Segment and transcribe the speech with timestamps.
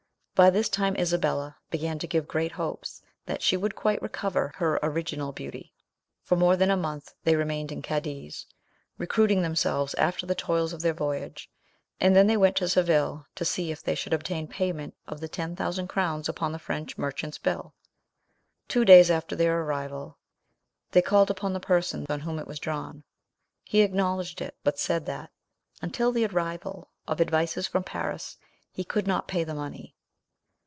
[0.33, 4.79] By this time Isabella began to give great hopes that she would quite recover her
[4.81, 5.71] original beauty.
[6.23, 8.47] For more than a month they remained in Cadiz,
[8.97, 11.47] recruiting themselves after the toils of their voyage;
[11.99, 15.27] and then they went to Seville, to see if they should obtain payment of the
[15.27, 17.75] ten thousand crowns upon the French merchant's bill.
[18.67, 20.17] Two days after their arrival
[20.89, 23.03] they called upon the person on whom it was drawn.
[23.63, 25.29] He acknowledged it, but said that,
[25.83, 28.39] until the arrival of advices from Paris,
[28.71, 29.93] he could not pay the money.